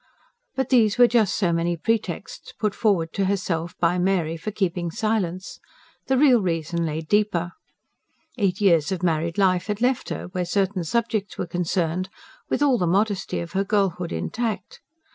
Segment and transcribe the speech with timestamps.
[0.55, 4.89] But these were just so many pretexts put forward to herself by Mary for keeping
[4.89, 5.59] silence;
[6.07, 7.51] the real reason lay deeper.
[8.39, 12.09] Eight years of married life had left her, where certain subjects were concerned,
[12.49, 14.81] with all the modesty of her girlhood intact.